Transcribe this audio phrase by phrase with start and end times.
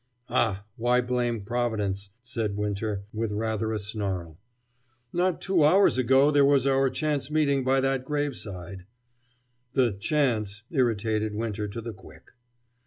[0.29, 0.65] "Ah!
[0.77, 4.39] Why blame Providence?" said Winter, with rather a snarl.
[5.13, 8.87] "Not two hours ago there was our chance meeting by that graveside"
[9.73, 12.31] The "chance" irritated Winter to the quick.